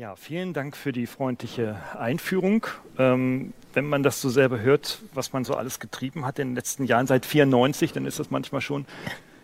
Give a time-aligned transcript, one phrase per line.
[0.00, 2.66] Ja, vielen Dank für die freundliche Einführung.
[2.98, 6.54] Ähm, wenn man das so selber hört, was man so alles getrieben hat in den
[6.54, 8.86] letzten Jahren, seit 94, dann ist das manchmal schon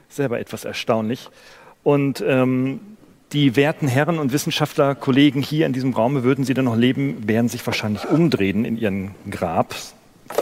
[0.09, 1.29] selber etwas erstaunlich.
[1.83, 2.81] Und ähm,
[3.35, 7.29] die werten Herren und Wissenschaftler, Kollegen hier in diesem Raum, würden sie dann noch leben,
[7.29, 9.75] werden sich wahrscheinlich umdrehen in ihren Grab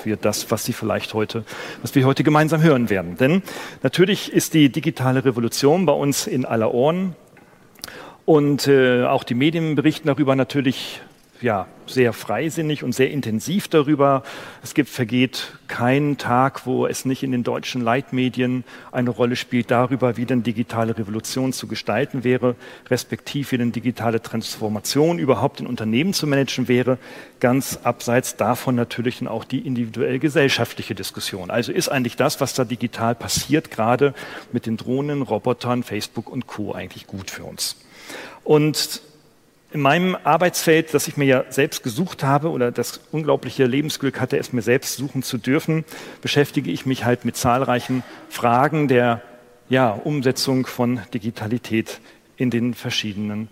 [0.01, 1.45] für das, was sie vielleicht heute,
[1.83, 3.17] was wir heute gemeinsam hören werden.
[3.17, 3.43] Denn
[3.83, 7.17] natürlich ist die digitale Revolution bei uns in aller Ohren
[8.25, 11.01] und äh, auch die Medien berichten darüber natürlich
[11.41, 14.23] ja, sehr freisinnig und sehr intensiv darüber.
[14.63, 19.71] Es gibt, vergeht kein Tag, wo es nicht in den deutschen Leitmedien eine Rolle spielt
[19.71, 22.57] darüber, wie denn digitale Revolution zu gestalten wäre,
[22.89, 26.99] respektive wie denn digitale Transformation überhaupt in Unternehmen zu managen wäre.
[27.41, 31.51] Ganz abseits davon natürlich dann auch die individuell gesellschaftliche Diskussion.
[31.51, 34.15] Also ist eigentlich das, was da digital passiert, gerade
[34.53, 36.73] mit den Drohnen, Robotern, Facebook und Co.
[36.73, 37.77] eigentlich gut für uns.
[38.45, 39.03] Und
[39.75, 44.39] in meinem Arbeitsfeld, das ich mir ja selbst gesucht habe oder das unglaubliche Lebensglück hatte,
[44.39, 45.85] es mir selbst suchen zu dürfen,
[46.23, 49.21] beschäftige ich mich halt mit zahlreichen Fragen der
[49.69, 52.01] ja, Umsetzung von Digitalität
[52.37, 53.49] in den verschiedenen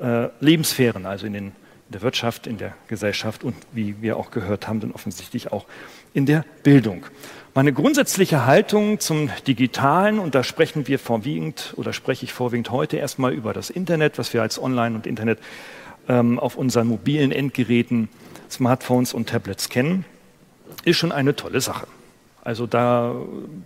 [0.00, 4.30] äh, Lebenssphären, also in, den, in der Wirtschaft, in der Gesellschaft und wie wir auch
[4.30, 5.66] gehört haben, dann offensichtlich auch
[6.12, 7.04] in der Bildung.
[7.56, 12.96] Meine grundsätzliche Haltung zum Digitalen, und da sprechen wir vorwiegend oder spreche ich vorwiegend heute
[12.96, 15.38] erstmal über das Internet, was wir als Online und Internet
[16.08, 18.08] ähm, auf unseren mobilen Endgeräten,
[18.50, 20.04] Smartphones und Tablets kennen,
[20.84, 21.86] ist schon eine tolle Sache.
[22.42, 23.14] Also da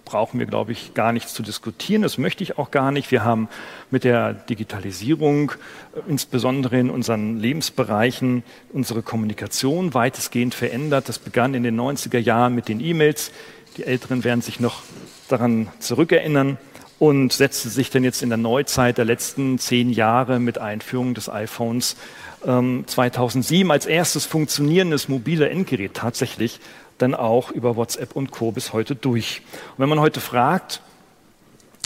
[0.05, 2.03] brauchen wir, glaube ich, gar nichts zu diskutieren.
[2.03, 3.11] Das möchte ich auch gar nicht.
[3.11, 3.49] Wir haben
[3.91, 11.09] mit der Digitalisierung, äh, insbesondere in unseren Lebensbereichen, unsere Kommunikation weitestgehend verändert.
[11.09, 13.33] Das begann in den 90er Jahren mit den E-Mails,
[13.79, 14.83] die Älteren werden sich noch
[15.29, 16.59] daran zurückerinnern
[16.99, 21.29] und setzte sich dann jetzt in der Neuzeit der letzten zehn Jahre mit Einführung des
[21.29, 21.97] iPhones
[22.45, 26.59] ähm, 2007 als erstes funktionierendes mobile Endgerät tatsächlich
[26.99, 28.51] dann auch über WhatsApp und Co.
[28.51, 29.43] bis heute durch.
[29.77, 30.83] Und wenn man heute fragt,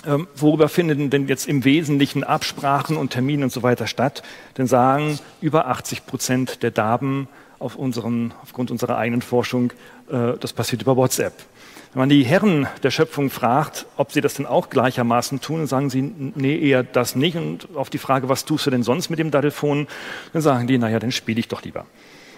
[0.06, 4.22] ähm, worüber finden denn jetzt im Wesentlichen Absprachen und Termine und so weiter statt,
[4.54, 7.28] dann sagen über 80 Prozent der Daten
[7.58, 9.74] auf unseren, aufgrund unserer eigenen Forschung,
[10.10, 11.34] äh, das passiert über WhatsApp.
[11.92, 15.66] Wenn man die Herren der Schöpfung fragt, ob sie das denn auch gleichermaßen tun, dann
[15.66, 17.36] sagen sie, nee, eher das nicht.
[17.36, 19.86] Und auf die Frage, was tust du denn sonst mit dem Daddelfon,
[20.32, 21.84] dann sagen die, naja, dann spiele ich doch lieber.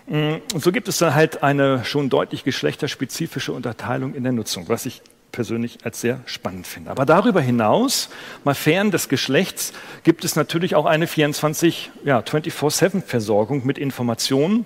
[0.08, 4.68] Mm, und so gibt es dann halt eine schon deutlich geschlechterspezifische Unterteilung in der Nutzung,
[4.68, 6.90] was ich persönlich als sehr spannend finde.
[6.90, 8.08] Aber darüber hinaus,
[8.42, 9.72] mal fern des Geschlechts,
[10.02, 14.64] gibt es natürlich auch eine 24, ja, 24-7-Versorgung mit Informationen,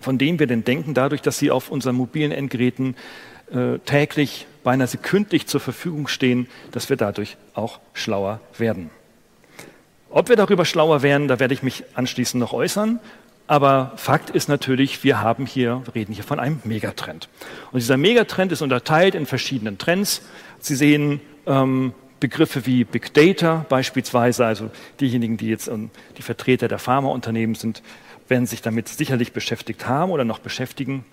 [0.00, 2.96] von denen wir denn denken, dadurch, dass sie auf unseren mobilen Endgeräten
[3.52, 8.90] äh, täglich, beinahe sekündlich zur Verfügung stehen, dass wir dadurch auch schlauer werden.
[10.10, 13.00] Ob wir darüber schlauer werden, da werde ich mich anschließend noch äußern.
[13.46, 17.28] Aber Fakt ist natürlich, wir haben hier, reden hier von einem Megatrend.
[17.70, 20.22] Und dieser Megatrend ist unterteilt in verschiedenen Trends.
[20.58, 24.70] Sie sehen ähm, Begriffe wie Big Data beispielsweise, also
[25.00, 27.82] diejenigen, die jetzt ähm, die Vertreter der Pharmaunternehmen sind,
[28.28, 31.04] werden sich damit sicherlich beschäftigt haben oder noch beschäftigen.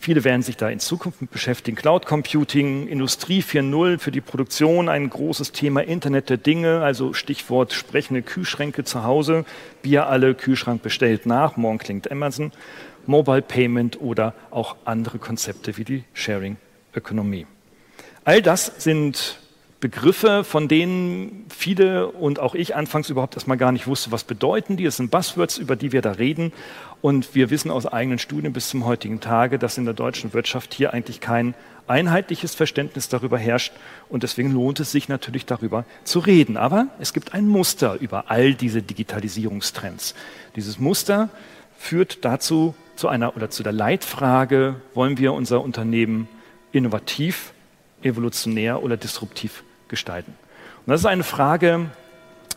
[0.00, 1.76] Viele werden sich da in Zukunft mit beschäftigen.
[1.76, 7.72] Cloud Computing, Industrie 4.0 für die Produktion, ein großes Thema Internet der Dinge, also Stichwort
[7.72, 9.44] sprechende Kühlschränke zu Hause.
[9.82, 12.52] Bier alle, Kühlschrank bestellt nach, morgen klingt Amazon.
[13.06, 16.58] Mobile Payment oder auch andere Konzepte wie die Sharing
[16.94, 17.46] Ökonomie.
[18.24, 19.40] All das sind
[19.80, 24.76] Begriffe, von denen viele und auch ich anfangs überhaupt erstmal gar nicht wusste, was bedeuten
[24.76, 24.84] die.
[24.84, 26.52] Es sind Buzzwords, über die wir da reden.
[27.00, 30.74] Und wir wissen aus eigenen Studien bis zum heutigen Tage, dass in der deutschen Wirtschaft
[30.74, 31.54] hier eigentlich kein
[31.86, 33.72] einheitliches Verständnis darüber herrscht.
[34.08, 36.56] Und deswegen lohnt es sich natürlich darüber zu reden.
[36.56, 40.16] Aber es gibt ein Muster über all diese Digitalisierungstrends.
[40.56, 41.28] Dieses Muster
[41.78, 46.26] führt dazu zu einer oder zu der Leitfrage, wollen wir unser Unternehmen
[46.72, 47.52] innovativ,
[48.02, 50.34] evolutionär oder disruptiv gestalten?
[50.86, 51.90] Und das ist eine Frage,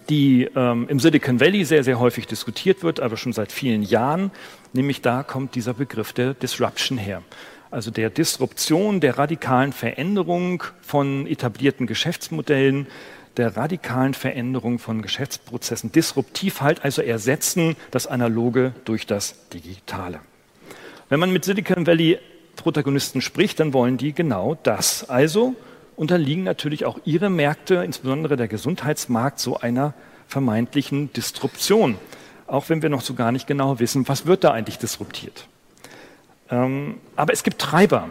[0.10, 4.32] die ähm, im Silicon Valley sehr, sehr häufig diskutiert wird, aber schon seit vielen Jahren.
[4.74, 7.24] Nämlich da kommt dieser Begriff der Disruption her.
[7.70, 12.88] Also der Disruption, der radikalen Veränderung von etablierten Geschäftsmodellen,
[13.38, 15.92] der radikalen Veränderung von Geschäftsprozessen.
[15.92, 20.20] Disruptiv halt, also ersetzen das Analoge durch das Digitale.
[21.08, 22.20] Wenn man mit Silicon Valley
[22.58, 25.10] Protagonisten spricht, dann wollen die genau das.
[25.10, 25.56] Also
[26.02, 29.94] unterliegen natürlich auch ihre Märkte, insbesondere der Gesundheitsmarkt, so einer
[30.28, 31.96] vermeintlichen Disruption.
[32.48, 35.48] Auch wenn wir noch so gar nicht genau wissen, was wird da eigentlich disruptiert.
[36.50, 38.10] Ähm, aber es gibt Treiber,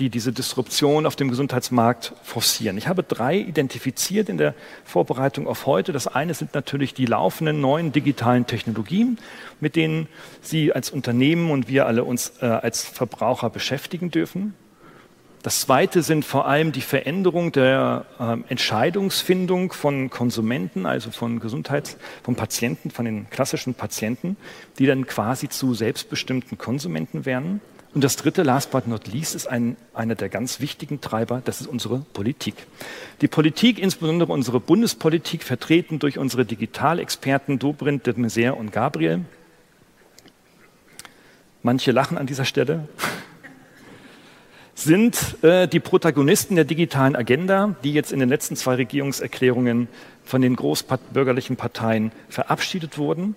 [0.00, 2.76] die diese Disruption auf dem Gesundheitsmarkt forcieren.
[2.76, 5.92] Ich habe drei identifiziert in der Vorbereitung auf heute.
[5.92, 9.18] Das eine sind natürlich die laufenden neuen digitalen Technologien,
[9.60, 10.08] mit denen
[10.42, 14.54] Sie als Unternehmen und wir alle uns äh, als Verbraucher beschäftigen dürfen.
[15.42, 21.96] Das zweite sind vor allem die Veränderung der äh, Entscheidungsfindung von Konsumenten, also von Gesundheits-,
[22.22, 24.36] von Patienten, von den klassischen Patienten,
[24.78, 27.62] die dann quasi zu selbstbestimmten Konsumenten werden.
[27.94, 31.62] Und das dritte, last but not least, ist ein, einer der ganz wichtigen Treiber, das
[31.62, 32.54] ist unsere Politik.
[33.22, 39.24] Die Politik, insbesondere unsere Bundespolitik, vertreten durch unsere Digitalexperten Dobrindt, de Maizière und Gabriel.
[41.62, 42.88] Manche lachen an dieser Stelle
[44.80, 49.88] sind äh, die Protagonisten der digitalen Agenda, die jetzt in den letzten zwei Regierungserklärungen
[50.24, 53.36] von den großbürgerlichen Parteien verabschiedet wurden.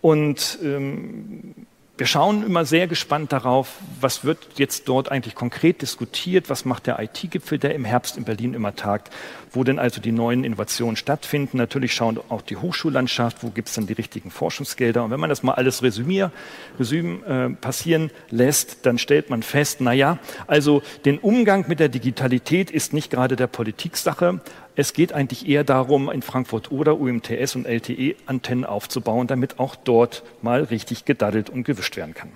[0.00, 1.54] Und ähm,
[2.00, 6.86] wir schauen immer sehr gespannt darauf, was wird jetzt dort eigentlich konkret diskutiert, was macht
[6.86, 9.12] der IT-Gipfel, der im Herbst in Berlin immer tagt,
[9.52, 11.58] wo denn also die neuen Innovationen stattfinden.
[11.58, 15.04] Natürlich schauen auch die Hochschullandschaft, wo gibt es dann die richtigen Forschungsgelder.
[15.04, 16.32] Und wenn man das mal alles resümier,
[16.78, 21.90] resüm, äh, passieren lässt, dann stellt man fest, na ja, also den Umgang mit der
[21.90, 24.40] Digitalität ist nicht gerade der Politiksache,
[24.80, 30.22] es geht eigentlich eher darum, in Frankfurt oder UMTS und LTE-Antennen aufzubauen, damit auch dort
[30.40, 32.30] mal richtig gedaddelt und gewischt werden kann.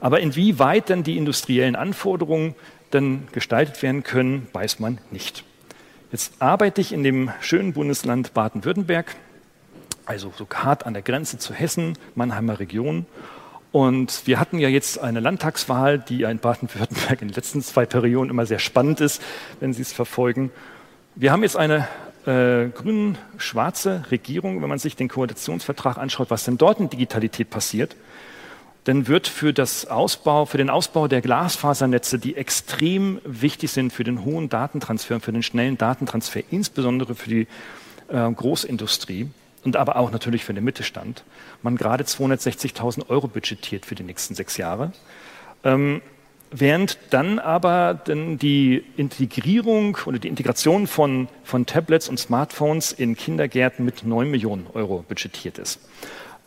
[0.00, 2.54] Aber inwieweit dann die industriellen Anforderungen
[2.90, 5.44] dann gestaltet werden können, weiß man nicht.
[6.12, 9.14] Jetzt arbeite ich in dem schönen Bundesland Baden-Württemberg,
[10.04, 13.06] also so hart an der Grenze zu Hessen, Mannheimer Region.
[13.72, 18.28] Und wir hatten ja jetzt eine Landtagswahl, die in Baden-Württemberg in den letzten zwei Perioden
[18.28, 19.22] immer sehr spannend ist,
[19.60, 20.50] wenn Sie es verfolgen.
[21.16, 21.88] Wir haben jetzt eine
[22.26, 24.62] äh, grün-schwarze Regierung.
[24.62, 27.96] Wenn man sich den Koalitionsvertrag anschaut, was denn dort in Digitalität passiert,
[28.84, 34.04] dann wird für, das Ausbau, für den Ausbau der Glasfasernetze, die extrem wichtig sind für
[34.04, 37.46] den hohen Datentransfer, für den schnellen Datentransfer, insbesondere für die
[38.08, 39.28] äh, Großindustrie
[39.64, 41.24] und aber auch natürlich für den Mittelstand,
[41.62, 44.92] man gerade 260.000 Euro budgetiert für die nächsten sechs Jahre.
[45.64, 46.00] Ähm,
[46.50, 53.16] während dann aber dann die Integrierung oder die Integration von, von Tablets und Smartphones in
[53.16, 55.80] Kindergärten mit 9 Millionen Euro budgetiert ist.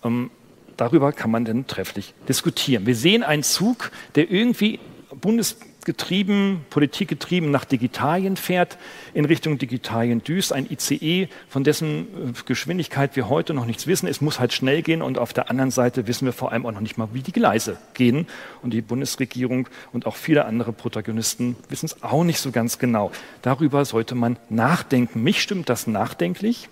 [0.03, 0.29] Ähm,
[0.77, 2.85] darüber kann man dann trefflich diskutieren.
[2.85, 4.79] Wir sehen einen Zug, der irgendwie
[5.21, 8.77] bundes getrieben, politikgetrieben nach Digitalien fährt,
[9.13, 14.07] in Richtung Digitalien düst, ein ICE, von dessen äh, Geschwindigkeit wir heute noch nichts wissen.
[14.07, 16.71] Es muss halt schnell gehen und auf der anderen Seite wissen wir vor allem auch
[16.71, 18.27] noch nicht mal, wie die Gleise gehen.
[18.61, 23.11] Und die Bundesregierung und auch viele andere Protagonisten wissen es auch nicht so ganz genau.
[23.41, 25.23] Darüber sollte man nachdenken.
[25.23, 26.69] Mich stimmt das nachdenklich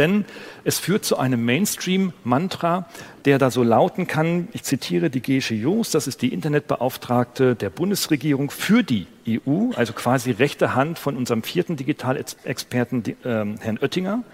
[0.00, 0.24] denn
[0.64, 2.88] es führt zu einem Mainstream-Mantra,
[3.26, 7.70] der da so lauten kann, ich zitiere die Gesche Joos, das ist die Internetbeauftragte der
[7.70, 13.14] Bundesregierung für die EU, also quasi rechte Hand von unserem vierten Digitalexperten, äh,
[13.60, 14.24] Herrn Oettinger.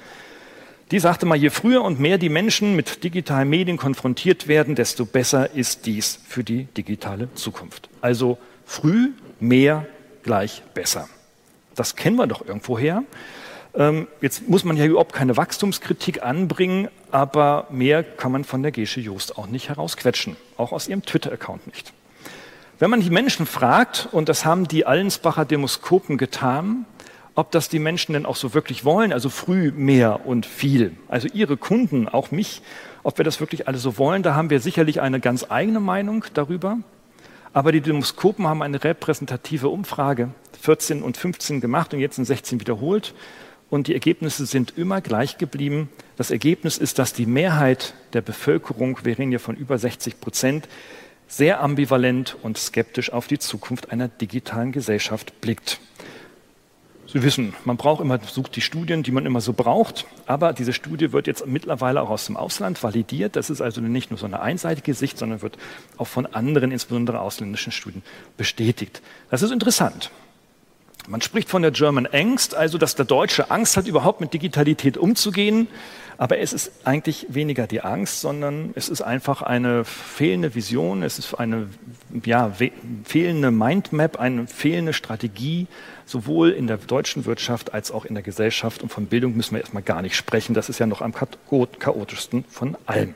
[0.92, 5.04] Die sagte mal, je früher und mehr die Menschen mit digitalen Medien konfrontiert werden, desto
[5.04, 7.88] besser ist dies für die digitale Zukunft.
[8.00, 9.10] Also früh,
[9.40, 9.84] mehr,
[10.22, 11.08] gleich besser.
[11.74, 13.02] Das kennen wir doch irgendwoher.
[13.76, 18.72] Ähm, jetzt muss man ja überhaupt keine Wachstumskritik anbringen, aber mehr kann man von der
[18.72, 21.92] Gesche Joost auch nicht herausquetschen, auch aus ihrem Twitter-Account nicht.
[22.78, 26.86] Wenn man die Menschen fragt, und das haben die Allensbacher Demoskopen getan,
[27.34, 31.28] ob das die Menschen denn auch so wirklich wollen, also früh mehr und viel, also
[31.32, 32.62] ihre Kunden, auch mich,
[33.02, 36.24] ob wir das wirklich alle so wollen, da haben wir sicherlich eine ganz eigene Meinung
[36.32, 36.78] darüber.
[37.52, 40.30] Aber die Demoskopen haben eine repräsentative Umfrage
[40.60, 43.14] 14 und 15 gemacht und jetzt in 16 wiederholt
[43.70, 45.88] und die Ergebnisse sind immer gleich geblieben.
[46.16, 50.68] Das Ergebnis ist, dass die Mehrheit der Bevölkerung, wir reden hier von über 60 Prozent,
[51.28, 55.80] sehr ambivalent und skeptisch auf die Zukunft einer digitalen Gesellschaft blickt.
[57.12, 60.72] Sie wissen, man braucht immer, sucht die Studien, die man immer so braucht, aber diese
[60.72, 63.36] Studie wird jetzt mittlerweile auch aus dem Ausland validiert.
[63.36, 65.56] Das ist also nicht nur so eine einseitige Sicht, sondern wird
[65.98, 68.02] auch von anderen, insbesondere ausländischen Studien
[68.36, 69.02] bestätigt.
[69.30, 70.10] Das ist interessant.
[71.08, 74.96] Man spricht von der German Angst, also dass der Deutsche Angst hat, überhaupt mit Digitalität
[74.96, 75.68] umzugehen.
[76.18, 81.18] Aber es ist eigentlich weniger die Angst, sondern es ist einfach eine fehlende Vision, es
[81.18, 81.68] ist eine
[82.24, 82.52] ja,
[83.04, 85.66] fehlende Mindmap, eine fehlende Strategie,
[86.06, 88.82] sowohl in der deutschen Wirtschaft als auch in der Gesellschaft.
[88.82, 90.54] Und von Bildung müssen wir erstmal gar nicht sprechen.
[90.54, 93.14] Das ist ja noch am chaotischsten von allem.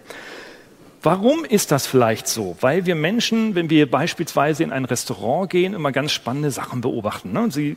[1.02, 2.56] Warum ist das vielleicht so?
[2.60, 7.32] Weil wir Menschen, wenn wir beispielsweise in ein Restaurant gehen, immer ganz spannende Sachen beobachten.
[7.32, 7.50] Ne?
[7.50, 7.76] Sie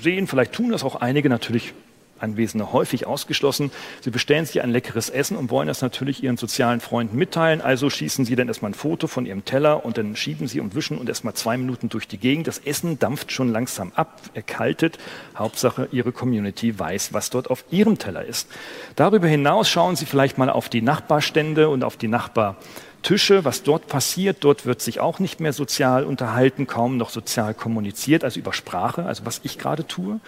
[0.00, 1.74] sehen, vielleicht tun das auch einige natürlich
[2.18, 3.70] Anwesende häufig ausgeschlossen.
[4.00, 7.60] Sie bestellen sich ein leckeres Essen und wollen das natürlich ihren sozialen Freunden mitteilen.
[7.60, 10.74] Also schießen sie dann erstmal ein Foto von ihrem Teller und dann schieben sie und
[10.74, 12.46] wischen und erstmal zwei Minuten durch die Gegend.
[12.46, 14.98] Das Essen dampft schon langsam ab, erkaltet.
[15.36, 18.48] Hauptsache, ihre Community weiß, was dort auf ihrem Teller ist.
[18.96, 23.88] Darüber hinaus schauen sie vielleicht mal auf die Nachbarstände und auf die Nachbartische, was dort
[23.88, 24.38] passiert.
[24.40, 29.04] Dort wird sich auch nicht mehr sozial unterhalten, kaum noch sozial kommuniziert, also über Sprache,
[29.04, 30.20] also was ich gerade tue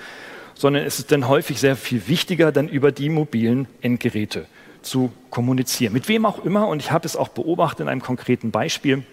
[0.58, 4.46] sondern es ist dann häufig sehr viel wichtiger, dann über die mobilen Endgeräte
[4.82, 5.92] zu kommunizieren.
[5.92, 9.04] Mit wem auch immer, und ich habe es auch beobachtet in einem konkreten Beispiel,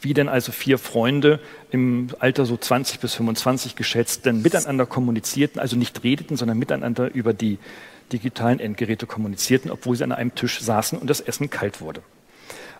[0.00, 1.40] wie denn also vier Freunde
[1.72, 7.12] im Alter so 20 bis 25 geschätzt denn miteinander kommunizierten, also nicht redeten, sondern miteinander
[7.12, 7.58] über die
[8.12, 12.02] digitalen Endgeräte kommunizierten, obwohl sie an einem Tisch saßen und das Essen kalt wurde.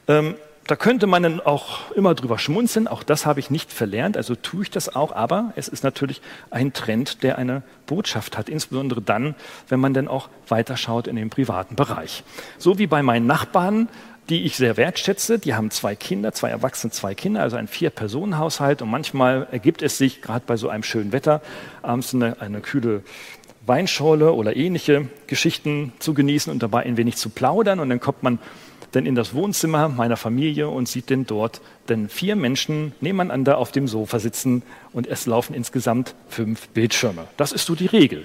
[0.07, 4.17] Ähm, da könnte man dann auch immer drüber schmunzeln, auch das habe ich nicht verlernt,
[4.17, 8.49] also tue ich das auch, aber es ist natürlich ein Trend, der eine Botschaft hat,
[8.49, 9.35] insbesondere dann,
[9.69, 12.25] wenn man dann auch weiterschaut in den privaten Bereich.
[12.59, 13.89] So wie bei meinen Nachbarn,
[14.29, 18.83] die ich sehr wertschätze, die haben zwei Kinder, zwei Erwachsene, zwei Kinder, also ein Vier-Personen-Haushalt
[18.83, 21.43] und manchmal ergibt es sich, gerade bei so einem schönen Wetter,
[21.83, 23.03] abends eine, eine kühle
[23.67, 28.23] Weinschorle oder ähnliche Geschichten zu genießen und dabei ein wenig zu plaudern und dann kommt
[28.23, 28.39] man
[28.95, 33.73] denn in das Wohnzimmer meiner Familie und sieht denn dort denn vier Menschen nebeneinander auf
[33.73, 34.63] dem Sofa sitzen
[34.93, 37.27] und es laufen insgesamt fünf Bildschirme.
[37.37, 38.25] Das ist so die Regel.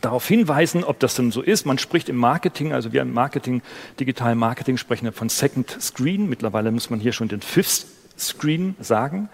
[0.00, 1.66] Darauf hinweisen, ob das denn so ist.
[1.66, 3.62] Man spricht im Marketing, also wir im Marketing,
[3.98, 6.28] digitalen Marketing sprechen von Second Screen.
[6.28, 7.86] Mittlerweile muss man hier schon den Fifth
[8.16, 9.28] Screen sagen.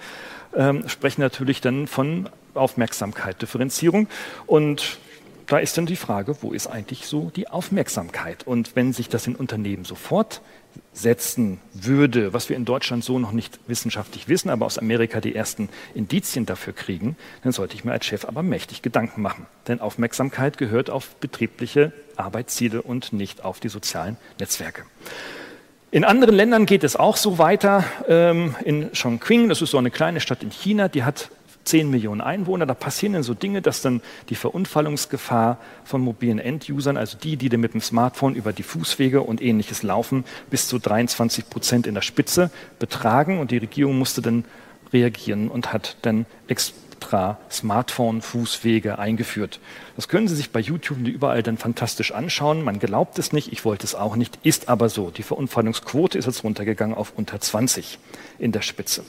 [0.55, 4.09] Ähm, sprechen natürlich dann von Aufmerksamkeit, Differenzierung.
[4.47, 4.99] Und
[5.47, 8.47] da ist dann die Frage, wo ist eigentlich so die Aufmerksamkeit?
[8.47, 10.41] Und wenn sich das in Unternehmen sofort
[10.93, 15.35] setzen würde, was wir in Deutschland so noch nicht wissenschaftlich wissen, aber aus Amerika die
[15.35, 19.47] ersten Indizien dafür kriegen, dann sollte ich mir als Chef aber mächtig Gedanken machen.
[19.67, 24.83] Denn Aufmerksamkeit gehört auf betriebliche Arbeitsziele und nicht auf die sozialen Netzwerke.
[25.91, 27.85] In anderen Ländern geht es auch so weiter.
[28.09, 31.31] Ähm, in Chongqing, das ist so eine kleine Stadt in China, die hat
[31.65, 36.97] 10 Millionen Einwohner, da passieren dann so Dinge, dass dann die Verunfallungsgefahr von mobilen Endusern,
[36.97, 41.49] also die, die mit dem Smartphone über die Fußwege und ähnliches laufen, bis zu 23
[41.49, 43.39] Prozent in der Spitze betragen.
[43.39, 44.45] Und die Regierung musste dann
[44.93, 46.27] reagieren und hat dann
[47.05, 49.61] extra Smartphone-Fußwege eingeführt.
[49.95, 52.63] Das können Sie sich bei YouTube überall dann fantastisch anschauen.
[52.63, 55.11] Man glaubt es nicht, ich wollte es auch nicht, ist aber so.
[55.11, 57.99] Die Verunfallungsquote ist jetzt runtergegangen auf unter 20
[58.39, 59.05] in der Spitze.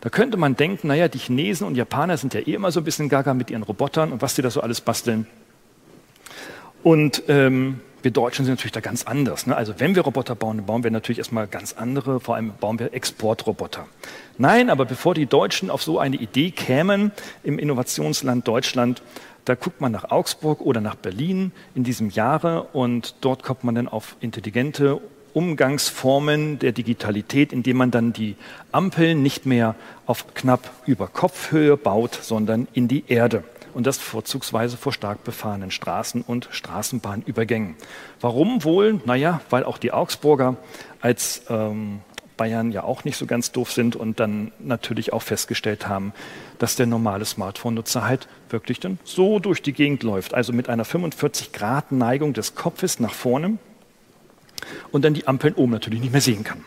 [0.00, 2.84] Da könnte man denken, naja, die Chinesen und Japaner sind ja eh immer so ein
[2.84, 5.26] bisschen gaga mit ihren Robotern und was die da so alles basteln.
[6.84, 9.46] Und ähm, wir Deutschen sind natürlich da ganz anders.
[9.46, 9.56] Ne?
[9.56, 12.78] Also wenn wir Roboter bauen, dann bauen wir natürlich erstmal ganz andere, vor allem bauen
[12.78, 13.86] wir Exportroboter.
[14.38, 19.02] Nein, aber bevor die Deutschen auf so eine Idee kämen, im Innovationsland Deutschland,
[19.44, 23.74] da guckt man nach Augsburg oder nach Berlin in diesem Jahre und dort kommt man
[23.74, 25.00] dann auf intelligente
[25.32, 28.36] Umgangsformen der Digitalität, indem man dann die
[28.72, 29.74] Ampeln nicht mehr
[30.06, 33.44] auf knapp über Kopfhöhe baut, sondern in die Erde.
[33.74, 37.76] Und das vorzugsweise vor stark befahrenen Straßen und Straßenbahnübergängen.
[38.20, 39.00] Warum wohl?
[39.04, 40.56] Naja, weil auch die Augsburger
[41.00, 42.00] als ähm,
[42.40, 46.14] Bayern ja auch nicht so ganz doof sind und dann natürlich auch festgestellt haben,
[46.58, 50.32] dass der normale Smartphone-Nutzer halt wirklich dann so durch die Gegend läuft.
[50.32, 53.58] Also mit einer 45 Grad Neigung des Kopfes nach vorne
[54.90, 56.64] und dann die Ampeln oben natürlich nicht mehr sehen kann.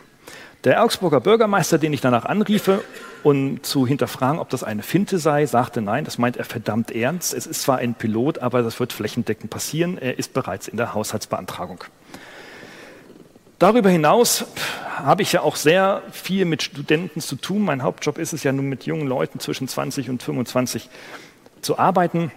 [0.62, 2.84] Der Augsburger Bürgermeister, den ich danach anriefe,
[3.24, 7.32] um zu hinterfragen, ob das eine Finte sei, sagte nein, das meint er verdammt ernst.
[7.34, 9.98] Es ist zwar ein Pilot, aber das wird flächendeckend passieren.
[9.98, 11.84] Er ist bereits in der Haushaltsbeantragung.
[13.58, 14.44] Darüber hinaus
[14.96, 17.62] habe ich ja auch sehr viel mit Studenten zu tun.
[17.62, 20.90] Mein Hauptjob ist es ja nun mit jungen Leuten zwischen 20 und 25
[21.62, 22.30] zu arbeiten.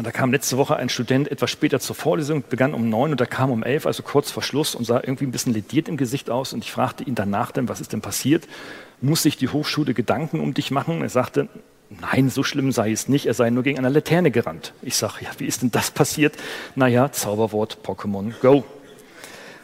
[0.00, 3.20] Und da kam letzte Woche ein Student etwas später zur Vorlesung, begann um neun und
[3.20, 5.98] er kam um elf, also kurz vor Schluss und sah irgendwie ein bisschen lediert im
[5.98, 6.54] Gesicht aus.
[6.54, 8.48] Und ich fragte ihn danach dann, was ist denn passiert?
[9.02, 11.02] Muss sich die Hochschule Gedanken um dich machen?
[11.02, 11.50] Er sagte,
[11.90, 14.72] nein, so schlimm sei es nicht, er sei nur gegen eine Laterne gerannt.
[14.80, 16.34] Ich sage, ja, wie ist denn das passiert?
[16.76, 18.64] Naja, Zauberwort Pokémon Go.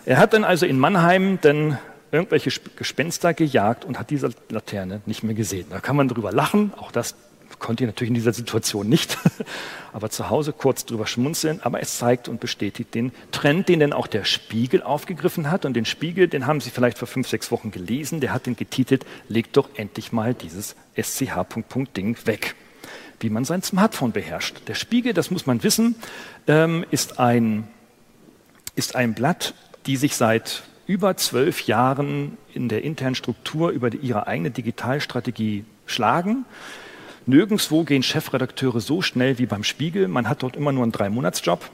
[0.05, 1.79] Er hat dann also in Mannheim dann
[2.13, 5.69] irgendwelche Gespenster gejagt und hat diese Laterne nicht mehr gesehen.
[5.71, 7.15] Da kann man drüber lachen, auch das
[7.59, 9.19] konnte ich natürlich in dieser Situation nicht,
[9.93, 11.61] aber zu Hause kurz drüber schmunzeln.
[11.63, 15.65] Aber es zeigt und bestätigt den Trend, den dann auch der Spiegel aufgegriffen hat.
[15.65, 18.21] Und den Spiegel, den haben Sie vielleicht vor fünf, sechs Wochen gelesen.
[18.21, 21.47] Der hat den getitelt: Legt doch endlich mal dieses SCH.
[21.97, 22.55] Ding weg.
[23.21, 24.69] Wie man sein Smartphone beherrscht.
[24.69, 25.97] Der Spiegel, das muss man wissen,
[26.47, 27.67] ähm, ist ein,
[28.75, 29.55] ist ein Blatt,
[29.87, 35.65] die sich seit über zwölf Jahren in der internen Struktur über die, ihre eigene Digitalstrategie
[35.87, 36.45] schlagen
[37.27, 40.07] Nirgendwo gehen Chefredakteure so schnell wie beim Spiegel.
[40.07, 41.69] Man hat dort immer nur einen Drei-Monats-Job.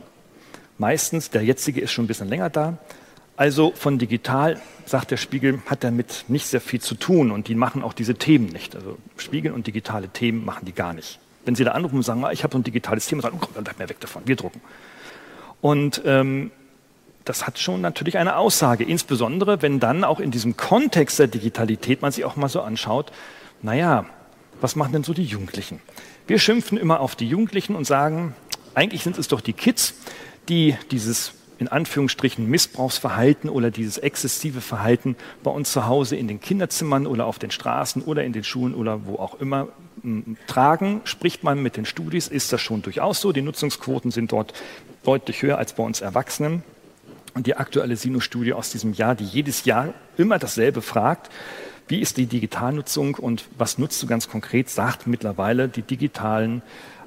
[0.78, 2.78] Meistens, der jetzige ist schon ein bisschen länger da.
[3.36, 7.54] Also von digital, sagt der Spiegel, hat damit nicht sehr viel zu tun und die
[7.54, 8.74] machen auch diese Themen nicht.
[8.74, 11.18] Also Spiegel und digitale Themen machen die gar nicht.
[11.44, 13.46] Wenn Sie da anrufen und sagen, ah, ich habe so ein digitales Thema, sagen, oh,
[13.54, 14.60] dann bleibt mir weg davon, wir drucken.
[15.60, 16.50] Und ähm,
[17.24, 22.00] das hat schon natürlich eine Aussage, insbesondere wenn dann auch in diesem Kontext der Digitalität
[22.00, 23.12] man sich auch mal so anschaut,
[23.60, 24.06] naja,
[24.62, 25.80] was machen denn so die Jugendlichen?
[26.26, 28.34] Wir schimpfen immer auf die Jugendlichen und sagen,
[28.74, 29.94] eigentlich sind es doch die Kids,
[30.48, 35.14] die dieses in Anführungsstrichen Missbrauchsverhalten oder dieses exzessive Verhalten
[35.44, 38.74] bei uns zu Hause in den Kinderzimmern oder auf den Straßen oder in den Schulen
[38.74, 39.68] oder wo auch immer
[40.48, 41.02] tragen.
[41.04, 43.30] Spricht man mit den Studis, ist das schon durchaus so.
[43.30, 44.54] Die Nutzungsquoten sind dort
[45.04, 46.64] deutlich höher als bei uns Erwachsenen.
[47.34, 51.30] Und die aktuelle Sino-Studie aus diesem Jahr, die jedes Jahr immer dasselbe fragt,
[51.88, 56.62] wie ist die Digitalnutzung und was nutzt du ganz konkret, sagt mittlerweile die digitalen,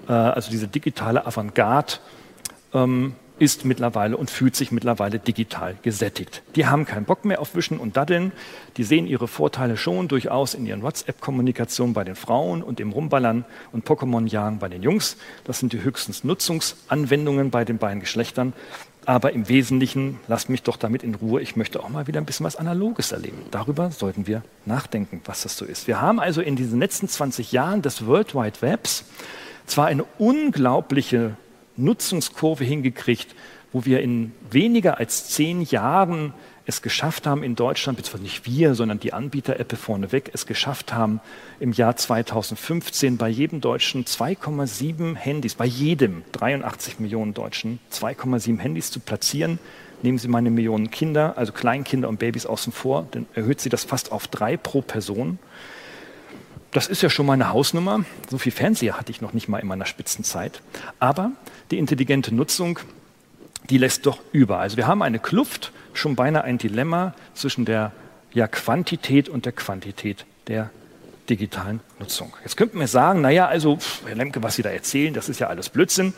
[0.07, 1.93] äh, also diese digitale Avantgarde,
[2.73, 6.41] ähm, ist mittlerweile und fühlt sich mittlerweile digital gesättigt.
[6.55, 8.31] Die haben keinen Bock mehr auf Wischen und Daddeln.
[8.77, 13.43] Die sehen ihre Vorteile schon durchaus in ihren WhatsApp-Kommunikationen bei den Frauen und im Rumballern
[13.73, 15.17] und Pokémon-Jagen bei den Jungs.
[15.43, 18.53] Das sind die höchstens Nutzungsanwendungen bei den beiden Geschlechtern.
[19.05, 22.25] Aber im Wesentlichen, lasst mich doch damit in Ruhe, ich möchte auch mal wieder ein
[22.25, 23.37] bisschen was Analoges erleben.
[23.51, 25.87] Darüber sollten wir nachdenken, was das so ist.
[25.87, 29.05] Wir haben also in diesen letzten 20 Jahren des World Wide Webs
[29.67, 31.37] zwar eine unglaubliche
[31.77, 33.35] Nutzungskurve hingekriegt,
[33.71, 36.33] wo wir in weniger als zehn Jahren
[36.67, 41.21] es geschafft haben in Deutschland, beziehungsweise nicht wir, sondern die Anbieter-App vorneweg, es geschafft haben,
[41.59, 48.89] im Jahr 2015 bei jedem Deutschen 2,7 Handys, bei jedem 83 Millionen Deutschen 2,7 Handys
[48.89, 49.59] zu platzieren.
[50.01, 53.83] Nehmen Sie meine Millionen Kinder, also Kleinkinder und Babys außen vor, dann erhöht sie das
[53.83, 55.39] fast auf drei pro Person.
[56.71, 58.03] Das ist ja schon mal eine Hausnummer.
[58.29, 60.61] So viel Fernseher hatte ich noch nicht mal in meiner Spitzenzeit.
[60.99, 61.31] Aber
[61.71, 62.79] die intelligente Nutzung,
[63.69, 64.59] die lässt doch über.
[64.59, 67.91] Also wir haben eine Kluft, schon beinahe ein Dilemma zwischen der
[68.33, 70.69] ja, Quantität und der Quantität der
[71.29, 72.33] digitalen Nutzung.
[72.43, 75.47] Jetzt könnten wir sagen, naja, also, Herr Lemke, was Sie da erzählen, das ist ja
[75.47, 76.13] alles Blödsinn.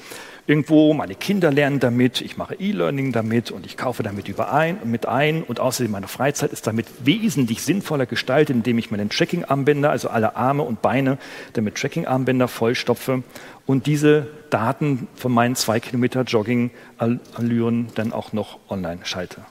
[0.47, 5.05] Irgendwo, meine Kinder lernen damit, ich mache E-Learning damit und ich kaufe damit überein, mit
[5.05, 10.09] ein und außerdem meine Freizeit ist damit wesentlich sinnvoller gestaltet, indem ich meinen Tracking-Armbänder, also
[10.09, 11.17] alle Arme und Beine,
[11.53, 13.23] damit Tracking-Armbänder vollstopfe
[13.65, 19.41] und diese Daten von meinen zwei Kilometer Jogging-Allüren dann auch noch online schalte.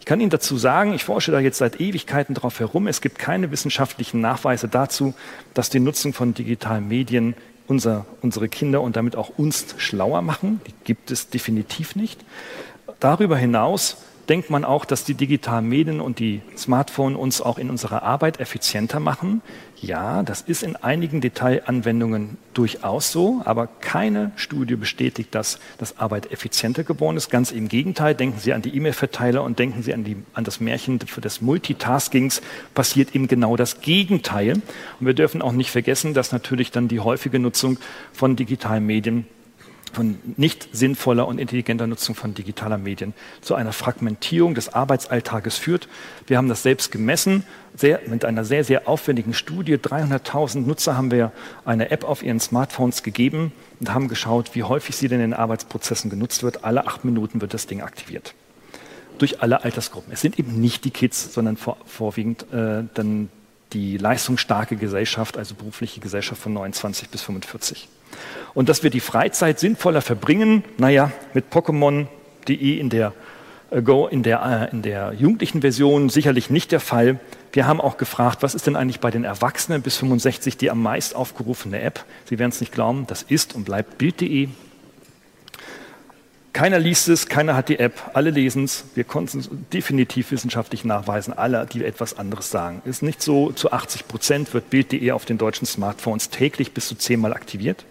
[0.00, 2.86] Ich kann Ihnen dazu sagen, ich forsche da jetzt seit Ewigkeiten drauf herum.
[2.88, 5.14] Es gibt keine wissenschaftlichen Nachweise dazu,
[5.54, 7.34] dass die Nutzung von digitalen Medien
[7.66, 10.60] unser, unsere Kinder und damit auch uns schlauer machen.
[10.66, 12.22] Die gibt es definitiv nicht.
[13.00, 13.96] Darüber hinaus
[14.28, 18.40] denkt man auch, dass die digitalen Medien und die Smartphones uns auch in unserer Arbeit
[18.40, 19.42] effizienter machen.
[19.76, 26.32] Ja, das ist in einigen Detailanwendungen durchaus so, aber keine Studie bestätigt, dass das Arbeit
[26.32, 27.30] effizienter geworden ist.
[27.30, 30.60] Ganz im Gegenteil, denken Sie an die E-Mail-Verteiler und denken Sie an, die, an das
[30.60, 32.40] Märchen des Multitaskings,
[32.74, 34.54] passiert eben genau das Gegenteil.
[35.00, 37.78] Und wir dürfen auch nicht vergessen, dass natürlich dann die häufige Nutzung
[38.12, 39.26] von digitalen Medien
[39.94, 45.88] von nicht sinnvoller und intelligenter Nutzung von digitaler Medien zu einer Fragmentierung des Arbeitsalltages führt.
[46.26, 47.44] Wir haben das selbst gemessen,
[47.76, 49.74] sehr, mit einer sehr, sehr aufwendigen Studie.
[49.74, 51.32] 300.000 Nutzer haben wir
[51.64, 56.10] eine App auf ihren Smartphones gegeben und haben geschaut, wie häufig sie denn in Arbeitsprozessen
[56.10, 56.64] genutzt wird.
[56.64, 58.34] Alle acht Minuten wird das Ding aktiviert.
[59.18, 60.12] Durch alle Altersgruppen.
[60.12, 63.28] Es sind eben nicht die Kids, sondern vor, vorwiegend äh, dann
[63.72, 67.88] die leistungsstarke Gesellschaft, also berufliche Gesellschaft von 29 bis 45.
[68.54, 73.12] Und dass wir die Freizeit sinnvoller verbringen, naja, mit Pokémon.de in der
[73.70, 77.18] äh, Go in der, äh, in der jugendlichen Version sicherlich nicht der Fall.
[77.52, 80.82] Wir haben auch gefragt, was ist denn eigentlich bei den Erwachsenen bis 65 die am
[80.82, 82.04] meist aufgerufene App?
[82.24, 84.48] Sie werden es nicht glauben, das ist und bleibt Bild.de.
[86.52, 88.84] Keiner liest es, keiner hat die App, alle lesen es.
[88.94, 92.80] Wir konnten es definitiv wissenschaftlich nachweisen, alle, die etwas anderes sagen.
[92.84, 96.94] Ist nicht so, zu 80 Prozent wird Bild.de auf den deutschen Smartphones täglich bis zu
[96.94, 97.84] zehnmal aktiviert.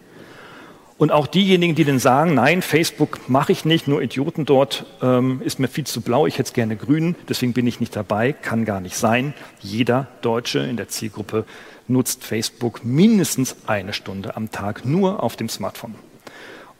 [1.03, 5.41] Und auch diejenigen, die dann sagen, nein, Facebook mache ich nicht, nur Idioten dort, ähm,
[5.43, 8.31] ist mir viel zu blau, ich hätte es gerne grün, deswegen bin ich nicht dabei,
[8.31, 9.33] kann gar nicht sein.
[9.59, 11.43] Jeder Deutsche in der Zielgruppe
[11.89, 15.95] nutzt Facebook mindestens eine Stunde am Tag nur auf dem Smartphone.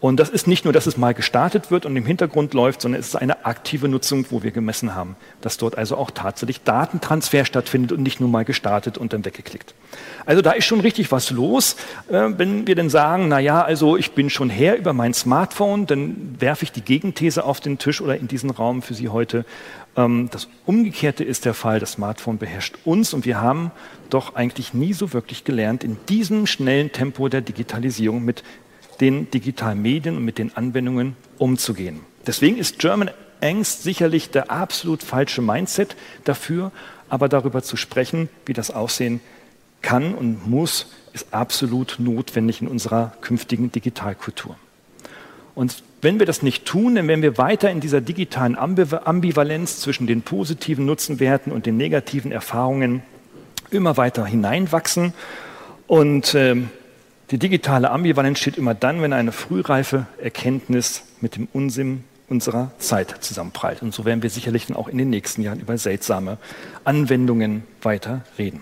[0.03, 2.99] Und das ist nicht nur, dass es mal gestartet wird und im Hintergrund läuft, sondern
[2.99, 7.45] es ist eine aktive Nutzung, wo wir gemessen haben, dass dort also auch tatsächlich Datentransfer
[7.45, 9.73] stattfindet und nicht nur mal gestartet und dann weggeklickt.
[10.25, 11.77] Also da ist schon richtig was los.
[12.09, 15.85] Äh, wenn wir dann sagen, na ja, also ich bin schon her über mein Smartphone,
[15.85, 19.45] dann werfe ich die Gegenthese auf den Tisch oder in diesen Raum für Sie heute.
[19.95, 21.79] Ähm, das Umgekehrte ist der Fall.
[21.79, 23.71] Das Smartphone beherrscht uns und wir haben
[24.09, 28.43] doch eigentlich nie so wirklich gelernt, in diesem schnellen Tempo der Digitalisierung mit
[29.03, 31.99] den digitalen Medien und mit den Anwendungen umzugehen.
[32.25, 33.11] Deswegen ist German
[33.41, 36.71] Angst sicherlich der absolut falsche Mindset dafür,
[37.09, 39.19] aber darüber zu sprechen, wie das aussehen
[39.81, 44.55] kann und muss, ist absolut notwendig in unserer künftigen Digitalkultur.
[45.53, 50.07] Und wenn wir das nicht tun, dann werden wir weiter in dieser digitalen Ambivalenz zwischen
[50.07, 53.03] den positiven Nutzenwerten und den negativen Erfahrungen
[53.69, 55.13] immer weiter hineinwachsen.
[55.87, 56.69] Und ähm,
[57.31, 63.23] die digitale Ambivalenz steht immer dann, wenn eine frühreife Erkenntnis mit dem Unsinn unserer Zeit
[63.23, 63.81] zusammenprallt.
[63.81, 66.37] Und so werden wir sicherlich dann auch in den nächsten Jahren über seltsame
[66.83, 68.61] Anwendungen weiter reden.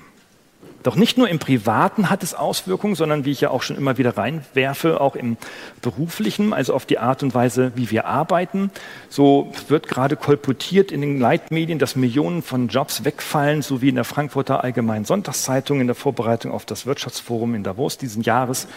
[0.83, 3.97] Doch nicht nur im Privaten hat es Auswirkungen, sondern wie ich ja auch schon immer
[3.97, 5.37] wieder reinwerfe, auch im
[5.81, 8.71] Beruflichen, also auf die Art und Weise, wie wir arbeiten.
[9.09, 13.95] So wird gerade kolportiert in den Leitmedien, dass Millionen von Jobs wegfallen, so wie in
[13.95, 18.67] der Frankfurter Allgemeinen Sonntagszeitung in der Vorbereitung auf das Wirtschaftsforum in Davos diesen Jahres.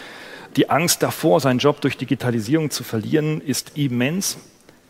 [0.56, 4.36] Die Angst davor, seinen Job durch Digitalisierung zu verlieren, ist immens.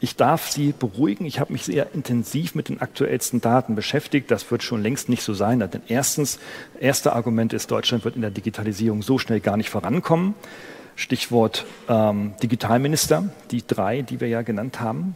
[0.04, 1.24] Ich darf Sie beruhigen.
[1.24, 4.30] Ich habe mich sehr intensiv mit den aktuellsten Daten beschäftigt.
[4.30, 5.60] Das wird schon längst nicht so sein.
[5.60, 6.38] Denn erstens,
[6.78, 10.34] erste Argument ist, Deutschland wird in der Digitalisierung so schnell gar nicht vorankommen.
[10.94, 15.14] Stichwort ähm, Digitalminister, die drei, die wir ja genannt haben.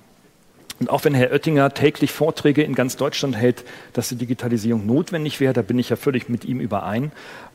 [0.81, 3.64] Und auch wenn Herr Oettinger täglich Vorträge in ganz Deutschland hält,
[3.95, 7.11] dass die Digitalisierung notwendig wäre, da bin ich ja völlig mit ihm überein,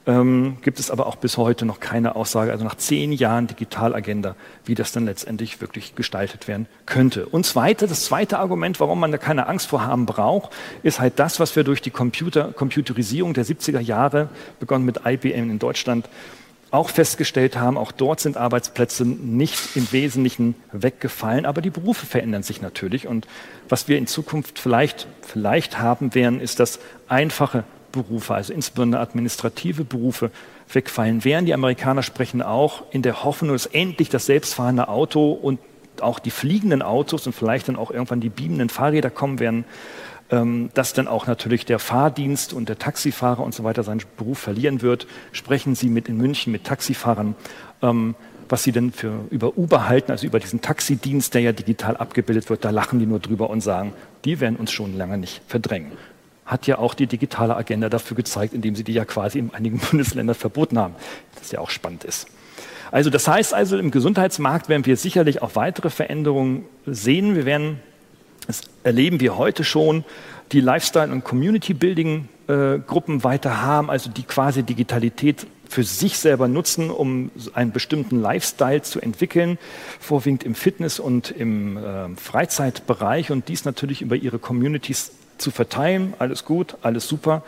[0.06, 4.36] ähm, gibt es aber auch bis heute noch keine Aussage, also nach zehn Jahren Digitalagenda,
[4.66, 7.26] wie das dann letztendlich wirklich gestaltet werden könnte.
[7.28, 10.52] Und zweite, das zweite Argument, warum man da keine Angst vor haben braucht,
[10.84, 14.28] ist halt das, was wir durch die Computer, Computerisierung der 70er Jahre,
[14.60, 16.10] begonnen mit IBM in Deutschland,
[16.74, 22.42] auch festgestellt haben, auch dort sind Arbeitsplätze nicht im Wesentlichen weggefallen, aber die Berufe verändern
[22.42, 23.08] sich natürlich.
[23.08, 23.28] Und
[23.70, 29.84] was wir in Zukunft vielleicht, vielleicht haben werden, ist, dass einfache Berufe, also insbesondere administrative
[29.84, 30.32] Berufe,
[30.72, 31.46] wegfallen werden.
[31.46, 35.60] Die Amerikaner sprechen auch in der Hoffnung, dass endlich das selbstfahrende Auto und
[36.02, 39.66] auch die fliegenden Autos und vielleicht dann auch irgendwann die beamenden Fahrräder kommen werden,
[40.74, 44.82] dass dann auch natürlich der Fahrdienst und der Taxifahrer und so weiter seinen Beruf verlieren
[44.82, 45.06] wird.
[45.32, 47.36] Sprechen Sie mit in München mit Taxifahrern,
[47.82, 48.15] ähm,
[48.50, 52.50] was Sie denn für über Uber halten, also über diesen Taxidienst, der ja digital abgebildet
[52.50, 53.93] wird, da lachen die nur drüber und sagen,
[54.26, 55.91] die werden uns schon lange nicht verdrängen.
[56.46, 59.80] Hat ja auch die digitale Agenda dafür gezeigt, indem sie die ja quasi in einigen
[59.91, 60.96] Bundesländern verboten haben,
[61.39, 62.28] das ja auch spannend ist.
[62.91, 67.36] Also das heißt also, im Gesundheitsmarkt werden wir sicherlich auch weitere Veränderungen sehen.
[67.36, 67.80] Wir werden
[68.47, 70.03] das erleben wir heute schon,
[70.51, 77.32] die Lifestyle- und Community-Building-Gruppen weiter haben, also die quasi Digitalität für sich selber nutzen, um
[77.53, 79.58] einen bestimmten Lifestyle zu entwickeln,
[79.99, 86.13] vorwiegend im Fitness- und im äh, Freizeitbereich und dies natürlich über ihre Communities zu verteilen.
[86.19, 87.43] Alles gut, alles super.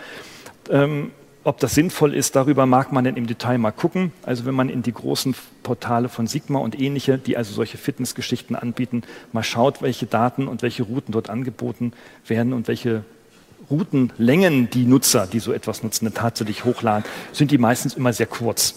[0.72, 1.12] Ähm,
[1.46, 4.12] ob das sinnvoll ist, darüber mag man dann im Detail mal gucken.
[4.24, 8.56] Also wenn man in die großen Portale von Sigma und ähnliche, die also solche Fitnessgeschichten
[8.56, 11.94] anbieten, mal schaut, welche Daten und welche Routen dort angeboten
[12.26, 13.04] werden und welche
[13.70, 18.74] Routenlängen die Nutzer, die so etwas nutzen, tatsächlich hochladen, sind die meistens immer sehr kurz.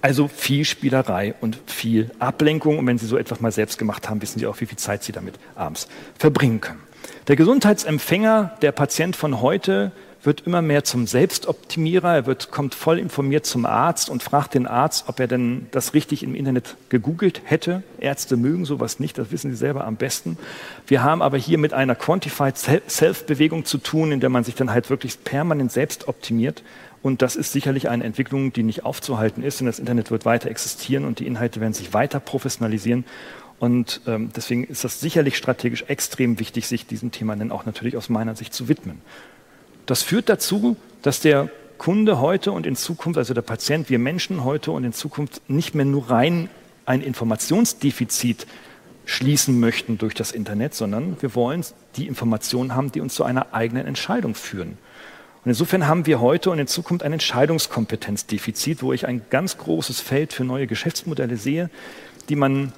[0.00, 2.78] Also viel Spielerei und viel Ablenkung.
[2.78, 5.04] Und wenn Sie so etwas mal selbst gemacht haben, wissen Sie auch, wie viel Zeit
[5.04, 6.80] Sie damit abends verbringen können.
[7.28, 9.92] Der Gesundheitsempfänger, der Patient von heute,
[10.22, 12.14] wird immer mehr zum Selbstoptimierer.
[12.14, 15.94] Er wird, kommt voll informiert zum Arzt und fragt den Arzt, ob er denn das
[15.94, 17.82] richtig im Internet gegoogelt hätte.
[17.98, 20.38] Ärzte mögen sowas nicht, das wissen sie selber am besten.
[20.86, 24.70] Wir haben aber hier mit einer Quantified Self-Bewegung zu tun, in der man sich dann
[24.70, 26.62] halt wirklich permanent selbst optimiert.
[27.02, 30.48] Und das ist sicherlich eine Entwicklung, die nicht aufzuhalten ist, denn das Internet wird weiter
[30.48, 33.04] existieren und die Inhalte werden sich weiter professionalisieren.
[33.58, 37.96] Und ähm, deswegen ist das sicherlich strategisch extrem wichtig, sich diesem Thema dann auch natürlich
[37.96, 39.00] aus meiner Sicht zu widmen.
[39.86, 44.44] Das führt dazu, dass der Kunde heute und in Zukunft, also der Patient, wir Menschen
[44.44, 46.48] heute und in Zukunft nicht mehr nur rein
[46.86, 48.46] ein Informationsdefizit
[49.04, 51.64] schließen möchten durch das Internet, sondern wir wollen
[51.96, 54.78] die Informationen haben, die uns zu einer eigenen Entscheidung führen.
[55.44, 60.00] Und insofern haben wir heute und in Zukunft ein Entscheidungskompetenzdefizit, wo ich ein ganz großes
[60.00, 61.68] Feld für neue Geschäftsmodelle sehe,
[62.28, 62.72] die man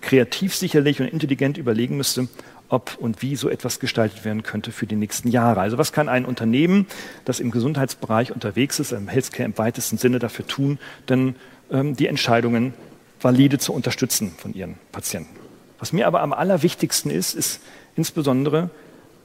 [0.00, 2.26] kreativ sicherlich und intelligent überlegen müsste,
[2.72, 5.60] ob und wie so etwas gestaltet werden könnte für die nächsten Jahre.
[5.60, 6.86] Also was kann ein Unternehmen,
[7.26, 11.36] das im Gesundheitsbereich unterwegs ist, im Healthcare im weitesten Sinne dafür tun, denn
[11.70, 12.72] ähm, die Entscheidungen
[13.20, 15.36] valide zu unterstützen von ihren Patienten.
[15.78, 17.60] Was mir aber am allerwichtigsten ist, ist
[17.94, 18.70] insbesondere,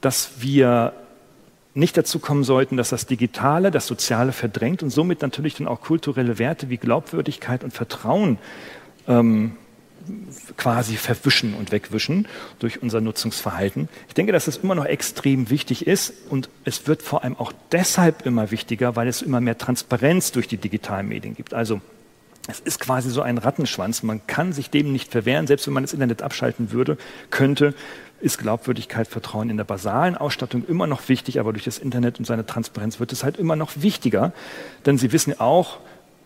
[0.02, 0.92] dass wir
[1.74, 5.80] nicht dazu kommen sollten, dass das Digitale, das Soziale verdrängt und somit natürlich dann auch
[5.80, 8.40] kulturelle Werte wie Glaubwürdigkeit und Vertrauen
[9.08, 9.54] ähm,
[10.58, 12.28] quasi verwischen und wegwischen
[12.60, 13.90] durch unser Nutzungsverhalten.
[14.08, 17.54] Ich denke, dass das immer noch extrem wichtig ist und es wird vor allem auch
[17.72, 21.54] deshalb immer wichtiger, weil es immer mehr Transparenz durch die digitalen Medien gibt.
[21.54, 21.82] Also
[22.48, 24.04] es ist quasi so ein Rattenschwanz.
[24.04, 26.98] Man kann sich dem nicht verwehren, selbst wenn man das Internet abschalten würde,
[27.30, 27.74] könnte,
[28.20, 32.26] ist Glaubwürdigkeit, Vertrauen in der basalen Ausstattung immer noch wichtig, aber durch das Internet und
[32.26, 34.34] seine Transparenz wird es halt immer noch wichtiger.
[34.86, 35.78] Denn Sie wissen auch,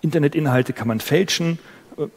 [0.02, 1.60] Internetinhalte kann man fälschen,
[1.98, 2.08] äh,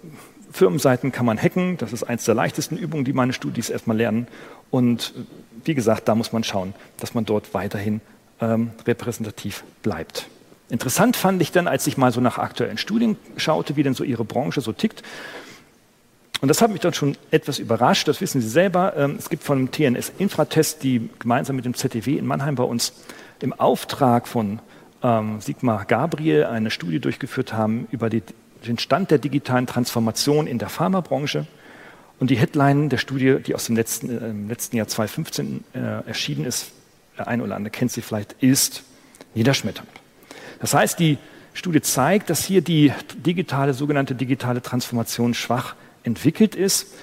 [0.55, 4.29] Firmenseiten kann man hacken, das ist eines der leichtesten Übungen, die meine Studis erstmal lernen.
[4.71, 5.23] Und äh,
[5.65, 8.01] wie gesagt, da muss man schauen, dass man dort weiterhin
[8.41, 10.29] ähm, repräsentativ bleibt.
[10.71, 14.05] Interessant fand ich dann, als ich mal so nach aktuellen Studien schaute, wie denn so
[14.05, 15.03] Ihre Branche so tickt,
[16.41, 18.95] und das hat mich dann schon etwas überrascht, das wissen Sie selber.
[18.97, 22.65] Ähm, es gibt von dem TNS Infratest, die gemeinsam mit dem ZDW in Mannheim bei
[22.65, 22.93] uns
[23.41, 24.61] im Auftrag von
[25.03, 28.23] ähm, Sigmar Gabriel eine Studie durchgeführt haben über die,
[28.67, 31.47] den Stand der digitalen Transformation in der Pharmabranche.
[32.21, 36.45] Und die Headline der Studie, die aus dem letzten, äh, letzten Jahr 2015 äh, erschienen
[36.45, 36.73] ist,
[37.19, 38.83] der eine oder andere kennt sie vielleicht, ist
[39.35, 39.89] niederschmetternd.
[40.61, 41.19] Das heißt, die
[41.53, 46.95] Studie zeigt, dass hier die digitale, sogenannte digitale Transformation schwach entwickelt ist.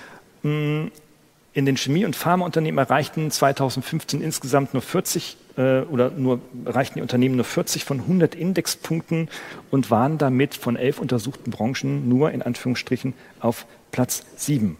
[1.53, 7.01] In den Chemie- und Pharmaunternehmen erreichten 2015 insgesamt nur 40 äh, oder nur erreichten die
[7.01, 9.27] Unternehmen nur 40 von 100 Indexpunkten
[9.69, 14.77] und waren damit von elf untersuchten Branchen nur in Anführungsstrichen auf Platz 7.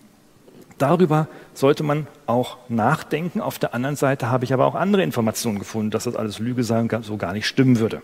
[0.81, 3.39] Darüber sollte man auch nachdenken.
[3.39, 6.63] Auf der anderen Seite habe ich aber auch andere Informationen gefunden, dass das alles Lüge
[6.63, 8.01] sei und so gar nicht stimmen würde.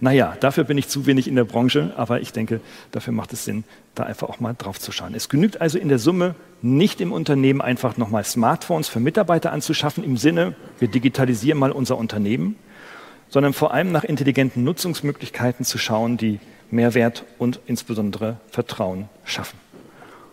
[0.00, 2.60] Naja, dafür bin ich zu wenig in der Branche, aber ich denke,
[2.90, 3.64] dafür macht es Sinn,
[3.94, 5.14] da einfach auch mal drauf zu schauen.
[5.14, 10.04] Es genügt also in der Summe nicht im Unternehmen einfach nochmal Smartphones für Mitarbeiter anzuschaffen,
[10.04, 12.56] im Sinne, wir digitalisieren mal unser Unternehmen,
[13.30, 19.58] sondern vor allem nach intelligenten Nutzungsmöglichkeiten zu schauen, die Mehrwert und insbesondere Vertrauen schaffen.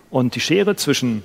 [0.10, 1.23] Und die Schere zwischen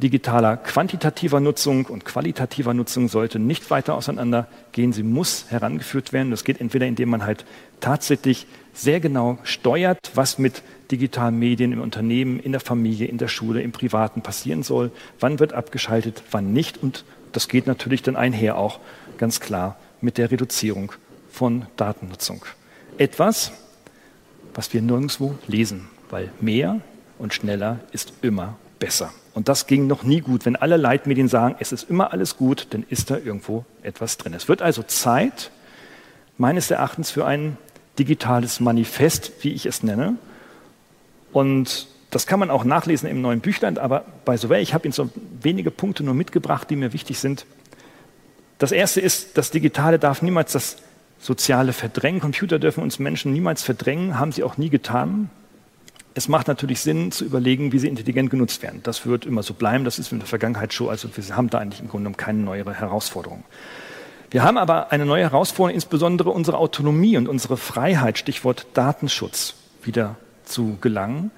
[0.00, 4.92] digitaler quantitativer Nutzung und qualitativer Nutzung sollte nicht weiter auseinandergehen.
[4.92, 6.30] Sie muss herangeführt werden.
[6.30, 7.44] Das geht entweder, indem man halt
[7.80, 13.28] tatsächlich sehr genau steuert, was mit digitalen Medien im Unternehmen, in der Familie, in der
[13.28, 14.90] Schule, im Privaten passieren soll.
[15.20, 16.82] Wann wird abgeschaltet, wann nicht.
[16.82, 18.80] Und das geht natürlich dann einher auch
[19.18, 20.92] ganz klar mit der Reduzierung
[21.30, 22.44] von Datennutzung.
[22.98, 23.52] Etwas,
[24.54, 26.80] was wir nirgendwo lesen, weil mehr
[27.18, 29.12] und schneller ist immer besser.
[29.32, 30.44] Und das ging noch nie gut.
[30.44, 34.34] Wenn alle Leitmedien sagen, es ist immer alles gut, dann ist da irgendwo etwas drin.
[34.34, 35.50] Es wird also Zeit,
[36.36, 37.56] meines Erachtens, für ein
[37.98, 40.16] digitales Manifest, wie ich es nenne.
[41.32, 44.92] Und das kann man auch nachlesen im neuen Büchlein, aber bei Sowell, ich habe Ihnen
[44.92, 47.46] so wenige Punkte nur mitgebracht, die mir wichtig sind.
[48.58, 50.76] Das erste ist, das Digitale darf niemals das
[51.20, 52.20] Soziale verdrängen.
[52.20, 55.30] Computer dürfen uns Menschen niemals verdrängen, haben sie auch nie getan.
[56.14, 58.80] Es macht natürlich Sinn zu überlegen, wie sie intelligent genutzt werden.
[58.82, 61.58] Das wird immer so bleiben, das ist in der Vergangenheit schon, also wir haben da
[61.58, 63.44] eigentlich im Grunde genommen keine neuere Herausforderung.
[64.30, 70.16] Wir haben aber eine neue Herausforderung, insbesondere unsere Autonomie und unsere Freiheit, Stichwort Datenschutz, wieder
[70.44, 71.30] zu gelangen.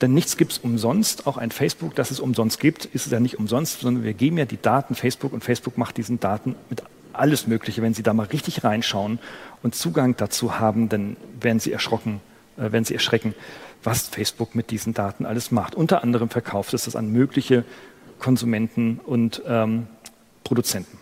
[0.00, 1.26] Denn nichts gibt es umsonst.
[1.26, 4.38] Auch ein Facebook, das es umsonst gibt, ist es ja nicht umsonst, sondern wir geben
[4.38, 7.82] ja die Daten Facebook und Facebook macht diesen Daten mit alles Mögliche.
[7.82, 9.18] Wenn Sie da mal richtig reinschauen
[9.62, 12.22] und Zugang dazu haben, dann werden Sie erschrocken,
[12.56, 13.34] äh, werden Sie erschrecken,
[13.82, 15.74] was Facebook mit diesen Daten alles macht.
[15.74, 17.64] Unter anderem verkauft es das an mögliche
[18.18, 19.86] Konsumenten und ähm,
[20.44, 20.99] Produzenten.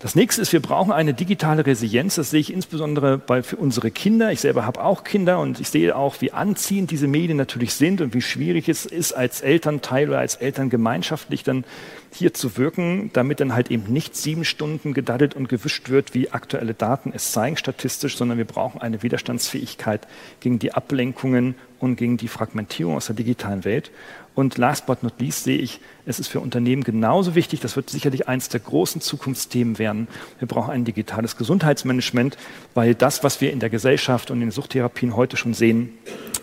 [0.00, 2.14] Das nächste ist, wir brauchen eine digitale Resilienz.
[2.14, 4.30] Das sehe ich insbesondere bei, für unsere Kinder.
[4.30, 8.00] Ich selber habe auch Kinder und ich sehe auch, wie anziehend diese Medien natürlich sind
[8.00, 11.64] und wie schwierig es ist, als Elternteil oder als Eltern gemeinschaftlich dann
[12.12, 16.30] hier zu wirken, damit dann halt eben nicht sieben Stunden gedaddelt und gewischt wird, wie
[16.30, 20.06] aktuelle Daten es zeigen statistisch, sondern wir brauchen eine Widerstandsfähigkeit
[20.38, 23.90] gegen die Ablenkungen und gegen die Fragmentierung aus der digitalen Welt.
[24.38, 27.90] Und last but not least sehe ich, es ist für Unternehmen genauso wichtig, das wird
[27.90, 30.06] sicherlich eines der großen Zukunftsthemen werden.
[30.38, 32.38] Wir brauchen ein digitales Gesundheitsmanagement,
[32.72, 35.98] weil das, was wir in der Gesellschaft und in den Suchttherapien heute schon sehen,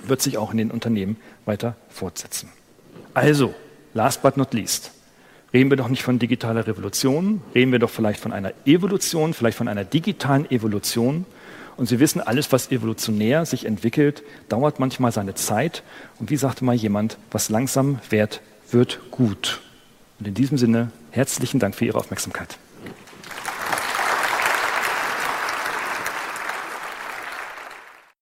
[0.06, 2.50] wird sich auch in den Unternehmen weiter fortsetzen.
[3.14, 3.56] Also,
[3.94, 4.92] last but not least,
[5.54, 9.58] reden wir doch nicht von digitaler Revolution, reden wir doch vielleicht von einer Evolution, vielleicht
[9.58, 11.26] von einer digitalen Evolution.
[11.78, 15.84] Und Sie wissen, alles, was evolutionär sich entwickelt, dauert manchmal seine Zeit.
[16.20, 19.62] Und wie sagte mal jemand, was langsam währt, wird gut.
[20.20, 22.58] Und in diesem Sinne, herzlichen Dank für Ihre Aufmerksamkeit.